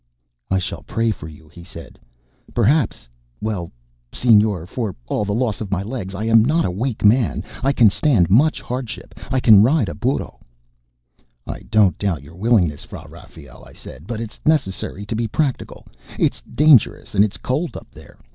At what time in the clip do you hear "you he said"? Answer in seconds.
1.27-1.99